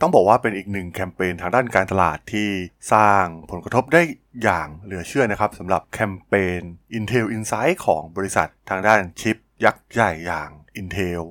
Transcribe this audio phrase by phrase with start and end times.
[0.00, 2.48] ต้องบอกว่าเป็นอีกหนึ่งแคมเปญทางด้านการตลาดที่
[2.92, 4.02] สร้างผลกระทบได้
[4.42, 6.62] อย่างเหลือเชื่อนะครับสำหรับแคมเปญ
[6.98, 10.50] Intel Insight ของบริษัททางด้านชิปยักษ์ใหญ่อย่าง
[10.80, 11.22] Intel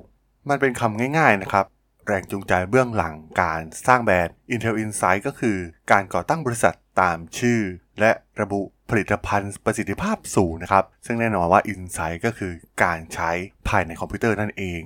[0.48, 1.64] มันเป็นคำง่ายๆนะครับ
[2.06, 5.56] แรงจูงใจเบื้องหลังการสร้างแบรนด์ Intel Insight ก็คือ
[5.90, 7.60] การก่อตั้งบริษัทตามชื่อ
[8.00, 8.10] และ
[8.40, 8.60] ระบุ
[8.90, 12.52] ผลิตภัณฑ์ประสิทธิภาพสูงนะครับ ซึ่งแน่นอนว่า Insight ก็คือ
[12.82, 13.30] การใช้
[13.68, 14.80] ภายในคอมพิวเตอร์นั่นเอง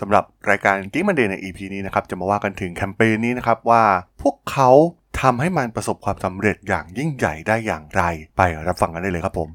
[0.00, 3.84] สำหรับรายการ Geek Monday ใน EP นี้นะครับจะมาว่ากันถึงแคมเปญนี้นะครับว่า
[4.22, 4.70] พวกเขา
[5.20, 8.02] ทำให้มันประสบความสำเร็จอย่างยิ่งใหญ่ได้อย่างไร
[8.36, 9.48] ไปรับฟังกันได้เลยครับผม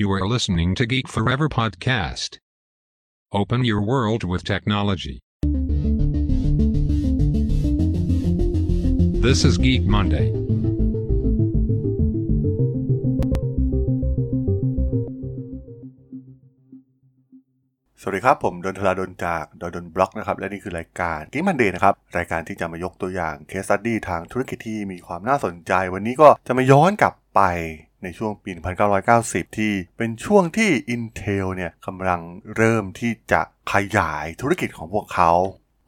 [0.00, 2.30] You are listening to Geek Forever podcast.
[3.40, 5.16] Open your world with technology.
[9.26, 10.26] This is Geek Monday.
[18.02, 27.40] สวัสดีครับ ผมธราดลจาก ด.ดล็อกนะครับและนี่คือรายการ Geek Monday นะครับ รายการที่จะมายกตัวอย่าง case study ทางธุรกิจที่มีความน่าสนใจ วันนี้ก็จะมาย้อนกลับไป
[28.02, 28.50] ในช่วงปี
[29.04, 32.20] 1990 ที่เป็นช่วงที่ Intel เนี่ยกำลัง
[32.56, 35.32] เริ่มที่จะขยายธุรกิจของพวกเขา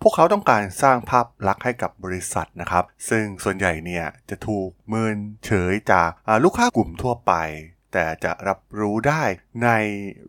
[0.03, 6.11] พวกเขาต้องการสร้างภาพลักษณ์ให้กับบริษัทนะครับ ซึ่งส่วนใหญ่เนี่ยจะถูกเมินเฉยจาก
[6.45, 7.33] ลูกค้ากลุ่มทั่วไป
[7.93, 9.23] แต่จะรับรู้ได้
[9.65, 9.69] ใน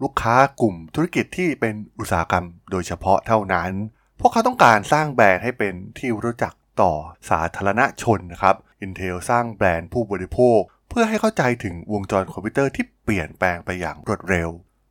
[0.02, 3.72] ลูกค้ากลุ่มธุรกิจที่เป็นอุตสาหกรรมโดยเฉพาะเท่านั้น
[4.20, 6.94] พวกเขาต้องการสร้างแบรนด์ให้เป็นที่รู้จักต่อ
[7.30, 8.56] สาธารณชนนะครับ
[8.86, 14.50] Intel สร้างแบรนด์ผู้บริโภค เพื่อให้เข้าใจถึงวงจรคอมพิวเตอร์ที่เปลี่ยนแปลงไปอย่างรวดเร็ว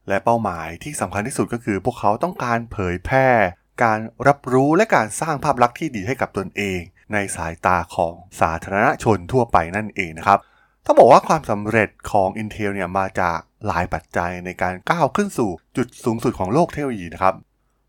[0.09, 3.29] และเป้าหมายที่สำคัญที่สุดก็คือ พวกเขาต้องการเผยแพร่
[3.84, 3.98] การ
[4.29, 6.81] รับรู้และการสร้างภาพลักษณ์ที่ดีให้กับตนเอง
[7.12, 10.39] ในสายตาของสาธารณชนทั่วไปนั่นเองนะครับ
[10.86, 17.34] ต้องบอกว่าความสำเร็จของ Intel เนี่ยมาจากหลายปัจจัยในการก้าวขึ้นสู่จุดสูงสุดของโลกเทคโนโลยีนะครับ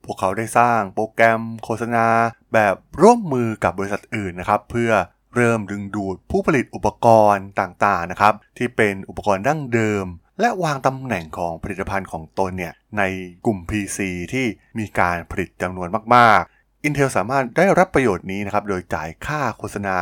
[0.05, 2.05] พวกเขาได้สร้างโปรแกรมโฆษณา
[2.53, 4.91] แบบร่วมมือกับบริษัทอื่นนะครับ เพื่อ
[5.35, 10.05] เริ่มดึงดูดผู้ผลิตอุปกรณ์ต่างๆนะครับ ที่เป็นอุปกรณ์ดั้งเดิม
[10.39, 13.03] และวางตำแหน่งของผลิตภัณฑ์ของตนเนี่ยใน
[13.45, 13.99] กลุ่ม PC
[14.33, 14.45] ที่
[14.79, 19.97] มีการผลิตจำนวนมากๆ Intel สามารถได้รับประโยชน์นี้นะครับโดยจ่ายค่าโฆษณา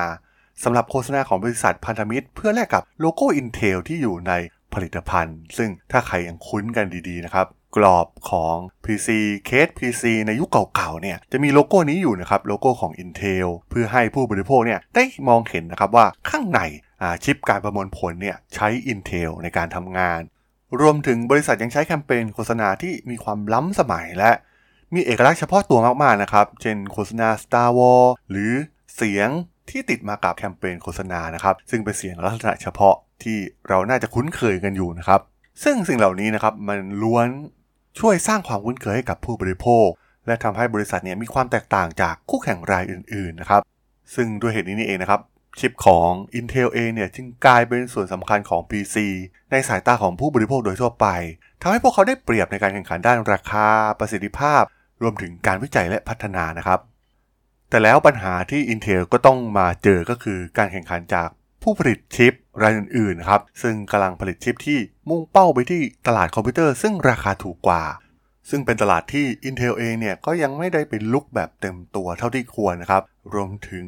[0.64, 4.34] สำหรับโฆษณาของบริษัทพันธมิตร เพื่อแลกกับโลโก้ Intel ที่อยู่ใน
[4.74, 9.10] ผลิตภัณฑ์ ซึ่งถ้าใครยังคุ้นกันดีๆนะครับกรอบของ PC
[9.46, 16.60] เคส PC ในยุคเก่าๆเนี่ยจะมีโลโก้นี้อยู่นะครับโลโก้ของ Intel เพื่อให้ผู้บริโภคเนี่ยได้มองเห็นนะครับว่าข้างใน
[17.24, 20.22] ชิปการประมวลผลเนี่ยใช้ Intel ในการทำงาน
[20.82, 24.32] รวมถึงบริษัทยังใช้แคมเปญโฆษณาที่มีความล้ำสมัยและ
[24.96, 28.52] มีเอกลักษณ์เฉพาะตัวมากๆนะครับ เช่นโฆษณา Star Wars หรือ
[28.96, 29.30] เสียง
[29.70, 35.22] ที่ติดมากับแคมเปญโฆษณานะครับ ซึ่งเป็นเสียงลักษณะเฉพาะที่เราน่าจะคุ้นเคยกันอยู่นะครับ
[35.64, 37.28] ซึ่งสิ่งเหล่านี้นะครับมันล้วน
[38.00, 39.88] ช่วยสร้างความคุ้นเคยให้กับผู้บริโภค
[40.28, 43.62] และทำให้บริษัทเนี่ยมีความแตกต่างจากคู่แข่งรายอื่นๆนะครับ
[44.16, 45.22] ซึ่งด้วยเหตุนี้นี่เองนะครับ
[45.60, 48.96] ชิปของ Intel เองเนี่ยจึงกลายเป็นส่วนสำคัญของ PC
[49.52, 51.08] ในสายตาของผู้บริโภคโดยทั่วไป
[51.62, 53.68] ทำให้พวกเขาได้เปรียบในการแข่งขันด้านราคา
[54.00, 54.64] ประสิทธิภาพ
[55.02, 56.80] รวมถึงการวิจัยและพัฒนานะครับ
[57.72, 61.28] แต่แล้วปัญหาที่ Intel ก็ต้องมาเจอก็คือการแข่งขันจาก
[61.64, 67.84] ผู้ผลิตชิปรายอื่นๆครับซึ่งกำลังผลิตชิปที่มุ่งเป้าไปที่ตลาดคอมพิวเตอร์ซึ่งราคาถูกกว่า
[68.50, 73.88] ซึ่งเป็นตลาดที่ Intel เองเนี่ยก็ยังไม่ได้เป็นลุกแบบเต็มตัวเท่าที่ควรนะครับ รวมถึง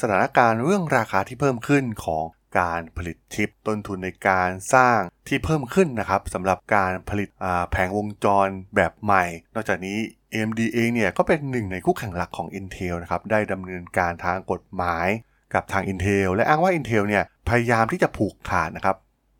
[0.00, 2.24] สถานการณ์เรื่องราคาที่เพิ่มขึ้นของ
[2.58, 4.98] การผลิตชิป ต้นทุนในการสร้าง
[5.28, 7.28] ที่เพิ่มขึ้นนะครับสำหรับการผลิต
[7.70, 9.24] แผงวงจรแบบใหม่
[9.54, 9.98] นอกจากนี้
[10.32, 15.08] AMD เองเนี่ยก็เป็นหนึ่งในคู่แข่งหลักของ Intel นะครับได้ดำเนินการทางกฎหมาย
[15.54, 18.96] กับทาง Intel และอ้างว่า Intel เนี่ยพยายามที่จะผูกขาดนะครับ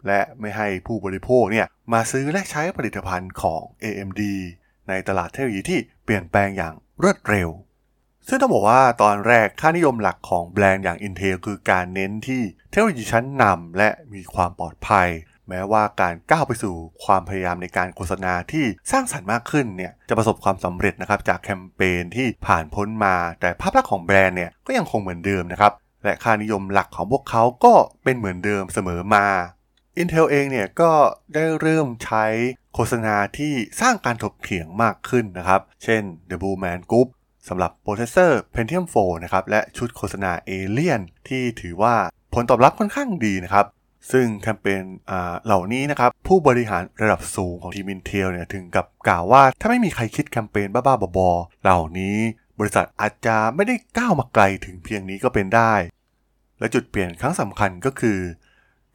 [0.06, 4.22] และไม่ให้ผู้บริโภคเนี่ยมาซื้อและใช้ผลิตภัณฑ์ของ AMD
[4.88, 7.48] ในตลาดเทคโนโลยีที่เปลี่ยนแปลงอย่างรวดเร็ว
[8.28, 15.08] ซึ่งต้องบอกว่าตอนแรกค่านิยมหลักของแบรนด์อย่าง Intel คือการเน้นที่เทคโนโลยีชั้นนำและมีความปลอดภัย
[15.48, 16.74] แม้ว่าการก้าวไปสู่
[17.04, 25.72] ความพยายามในการโฆษณาที่สร้างสรรค์มากขึ้นเนี่ยจะประสบความสำเร็จนะครับจากแคมเปญที่ผ่านพ้นมา แต่ภาพลักษณ์ของแบรนด์เนี่ยก็ยังคงเหมือนเดิมนะครับ
[26.04, 27.74] และค่านิยมหลักของพวกเขาก็
[28.04, 29.26] เป็นเหมือนเดิมเสมอมา
[30.00, 30.92] Intel เองเนี่ยก็
[31.34, 32.24] ได้เริ่มใช้
[32.74, 37.08] โฆษณาที่สร้างการถกเถียงมากขึ้นนะครับ เช่น The Blue Man Group
[37.48, 41.94] สำหรับโปรเซสเซอร์ Pentium 4 นะครับ และชุดโฆษณา Alien ที่ถือว่า
[42.34, 43.66] ผลตอบรับค่อนข้างดีนะครับ
[44.12, 44.82] ซึ่งแคมเปญ
[45.44, 52.16] เหล่านี้นะครับ ผู้บริหารระดับสูงของทีม Intel เนี่ยถึงกับกล่าวว่า ถ้าไม่มีใครคิดแคมเปญบ้าๆบอๆเหล่านี้
[52.58, 55.72] บริษัทอาจจะไม่ได้ก้าวมาไกลถึงเพียงนี้ก็เป็นได้
[56.58, 58.18] และจุดเปลี่ยนครั้งสำคัญก็คือ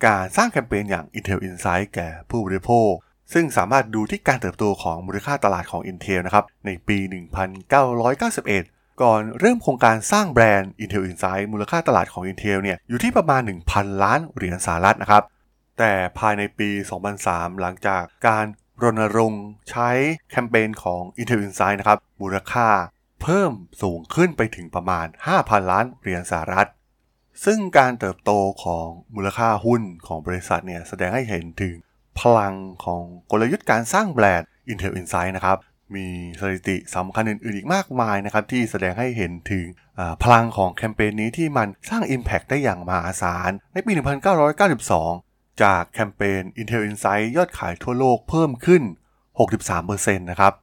[0.06, 2.92] การสร้างแคมเปญอย่าง Intel Insight แก่ผู้บริโภค
[3.34, 6.98] ซึ่งสามารถดูที่การเติบโตของมูลค่าตลาดของ Intel นะครับ ในปี
[8.20, 13.42] 1991 ก่อนเริ่มโครงการสร้างแบรนด์ Intel Insight มูลค่าตลาดของ Intel เนี่ยอยู่ที่ประมาณ
[13.72, 15.24] 1,000 ล้านเหรียญสหรัฐนะครับ
[15.80, 16.70] แต่ภายในปี
[17.16, 18.46] 2003 หลังจากการ
[18.84, 19.90] รณรงค์ใช้
[20.30, 22.68] แคมเปญของ Intel Insight นะครับ มูลค่า
[23.22, 23.52] เพิ่ม
[23.82, 25.08] สูงขึ้นไปถึงประมาณ
[25.38, 26.70] 5,000 ล้านเหรียญสหรัฐ
[27.46, 28.32] ซึ่งการเติบโต
[28.64, 31.76] ของมูลค่าหุ้นของบริษัทเนี่ยแสดงให้เห็นถึง
[32.22, 32.54] พลัง
[32.86, 35.58] ของกลยุทธ์การสร้างแบรนด์ Intel Insight นะครับ
[35.96, 36.08] มี
[36.40, 39.66] สถิติสำคัญอื่นๆอีกมากมายนะครับที่แสดงให้เห็นถึง
[40.24, 43.92] พลังของแคมเปญนี้ที่มันสร้าง Impact ได้อย่างมหาศาล ในปี
[44.78, 48.84] 1992 จากแคมเปญ Intel Insight ยอดขายทั่วโลกเพิ่มขึ้น
[49.52, 50.54] 63%นะครับ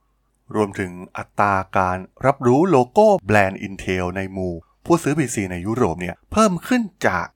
[0.57, 4.55] รวมถึงอัตราการรับรู้โลโก้แบรนด์ Intel ในหมู่
[4.87, 7.27] ผู้ซื้อ PC ในยุโรปเนี่ยเพิ่มขึ้นจาก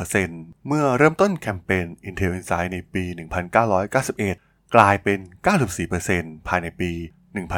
[0.00, 3.04] 24%เมื่อเริ่มต้นแคมเปญ Intel Insight ในปี
[3.88, 5.18] 1991 กลายเป็น
[5.82, 6.90] 94%ภายในปี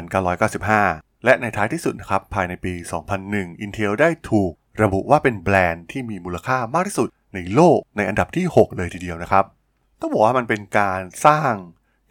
[0.08, 2.72] 1995 และในท้ายที่สุดนะครับภายในปี
[3.18, 4.52] 2001 Intel ได้ถูก
[4.82, 9.44] ระบุว่าเป็นแบรนด์ที่มีมูลค่ามากที่สุดในโลกในอันดับที่ 6 เลยทีเดียวนะครับ
[10.00, 11.52] ต้องบอกว่ามันเป็นการสร้าง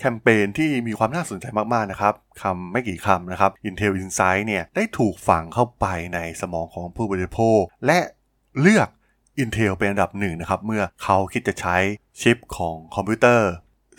[0.01, 7.99] แคมเปญที่มีความน่าสนใจมากๆนะครับคำไม่กี่คำนะครับ Intel Inside เนี่ยได้ถูกฝังเข้าไปในสมองของผู้บริโภค และ
[8.59, 8.87] เลือก
[9.43, 11.77] Intel เป็นอันดับหนึ่งนะครับเมื่อเขาคิดจะใช้
[12.21, 13.51] ชิปของคอมพิวเตอร์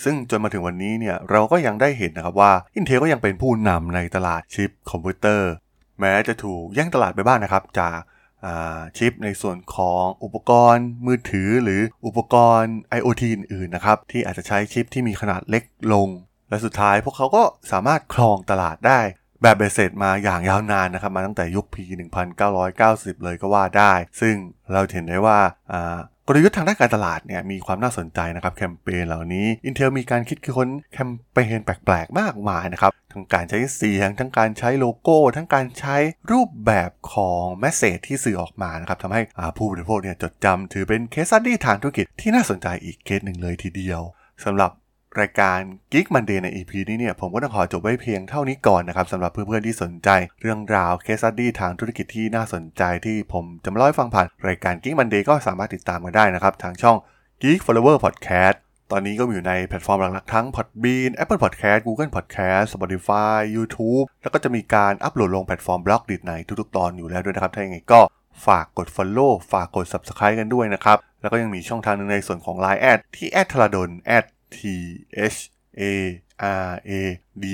[0.04, 5.50] ซึ่งจนมาถึงวันนี้เนี่ยเราก็ยังได้เห็นนะครับว่า Intel ก็ยังเป็นผู้นำในตลาดชิปคอมพิวเตอร์
[6.00, 7.98] แม้จะถูกแย่งตลาดไปบ้างนะครับจาก
[8.96, 16.08] ชิปในส่วนของอุปกรณ์มือถือหรืออุปกรณ์ IoT อื่นๆนะครับ ที่อาจจะใช้ชิปที่มีขนาดเล็กลง
[16.48, 17.42] และสุดท้ายพวกเขาก็
[17.72, 19.00] สามารถครองตลาดได้
[19.42, 21.82] แบบเบสเสร็จมาอย่างยาวนานนะครับ มาตั้งแต่ยุคปี
[22.54, 24.34] 1990 เลยก็ว่าได้ ซึ่ง
[24.72, 25.38] เราเห็นได้ว่า
[26.28, 35.96] กลยุทธ์ทางด้านการตลาดเนี่ยมีความน่าสนใจนะครับแคมเปญเหล่านี้ Intel มีการคิดค้นแคมเปญแปลกๆ มากมายนะครับทั้งการใช้เสียง ทั้งการใช้โลโก้ ทั้งการใช้
[36.32, 39.22] รูปแบบของแมสเซจที่สื่อออกมานะครับทำให้
[39.56, 44.00] ผู้บริโภคเนี่ยจดจำถือเป็น case study ทางธุรกิจที่น่าสนใจอีกเคสหนึ่งเลยทีเดียว
[44.44, 44.70] สำหรับ
[45.20, 45.58] รายการ
[45.92, 50.08] Geek Monday ใน EP นี้เนี่ยผมก็ต้องขอจบไว้เพียงเท่านี้ก่อนนะครับสำหรับเพื่อนๆที่สนใจ
[50.40, 56.96] เรื่องราว case study ทางธุรกิจที่น่าสนใจที่ผมจะมาเล่าให้ฟังผ่านรายการ Geek Monday ก็สามารถติดตามกันได้นะครับทางช่อง
[57.42, 58.56] Geek Forever Podcast
[58.90, 68.00] ตอนนี้ก็อยู่ในแพลตฟอร์มหลักๆทั้ง Podbean Apple Podcast Google Podcast Spotify YouTube แล้วก็จะมีการอัปโหลดลงแพลตฟอร์ม Blockdit ในทุกๆ ตอนอยู่แล้วด้วยนะครับถ้าอย่างไรก็
[68.46, 73.90] ฝากกด Follow ฝากกด Subscribe กันด้วยนะครับแล้วก็ยังมีช่องทางนึงในส่วนของ Line แอดที่แอดทรดน
[74.58, 74.60] t
[75.34, 75.36] h
[75.80, 75.82] a
[76.68, 76.92] r a
[77.44, 77.46] d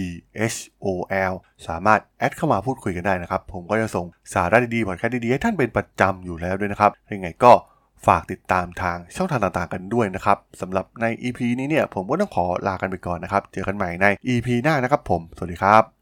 [0.55, 0.87] h o
[1.31, 1.35] l
[1.67, 7.53] สามารถแอดเข้ามาพูดคุยกันได้นะครับ ผมก็จะส่งสาระดีๆพอดแคสต์ดีๆ ให้ท่านเป็นประจำอยู่แล้วด้วยนะครับยังไงก็
[8.07, 15.98] ฝากติดตามทางช่องทางต่างๆกันด้วยนะครับสำหรับใน EP นี้เนี่ยผมก็ต้องขอลากันไปก่อนนะครับ เจอกันใหม่ใน EP หน้านะครับผม สวัสดีครับ